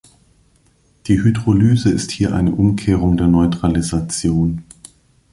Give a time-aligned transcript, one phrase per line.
[1.05, 4.63] Die Hydrolyse ist hier eine Umkehrung der Neutralisation.